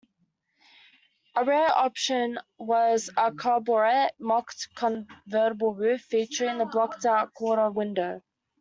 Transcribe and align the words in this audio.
A 1.35 1.45
rare 1.45 1.69
option 1.71 2.39
was 2.57 3.11
a 3.17 3.31
Cabriolet 3.31 4.09
mock-convertible 4.17 5.75
roof, 5.75 6.01
featuring 6.09 6.59
a 6.59 6.65
blocked-out 6.65 7.35
quarter 7.35 7.69
window. 7.69 8.19